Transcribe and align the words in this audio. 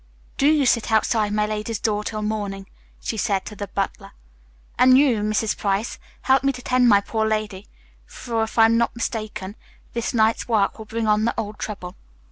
"Do 0.39 0.47
you 0.47 0.65
sit 0.65 0.91
outside 0.91 1.31
my 1.31 1.45
lady's 1.45 1.77
door 1.77 2.03
till 2.03 2.23
morning," 2.23 2.65
she 3.03 3.17
said 3.17 3.45
to 3.45 3.55
the 3.55 3.67
butler, 3.67 4.13
"and 4.79 4.97
you, 4.97 5.17
Mrs. 5.21 5.55
Price, 5.55 5.99
help 6.21 6.43
me 6.43 6.51
to 6.53 6.61
tend 6.63 6.89
my 6.89 7.01
poor 7.01 7.27
lady, 7.27 7.67
for 8.07 8.41
if 8.41 8.57
I'm 8.57 8.79
not 8.79 8.95
mistaken 8.95 9.55
this 9.93 10.11
night's 10.11 10.47
work 10.47 10.79
will 10.79 10.85
bring 10.85 11.05
on 11.05 11.25
the 11.25 11.35
old 11.39 11.59
trouble." 11.59 11.95